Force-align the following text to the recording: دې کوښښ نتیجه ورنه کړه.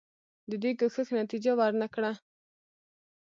دې 0.61 0.71
کوښښ 0.79 1.07
نتیجه 1.21 1.51
ورنه 1.59 1.87
کړه. 1.93 2.11